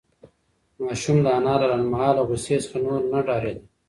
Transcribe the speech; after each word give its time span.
ماشوم 0.83 1.17
د 1.23 1.27
انا 1.37 1.53
له 1.61 1.67
لنډمهاله 1.71 2.21
غوسې 2.27 2.55
څخه 2.63 2.77
نور 2.85 2.99
نه 3.13 3.19
ډارېده. 3.25 3.63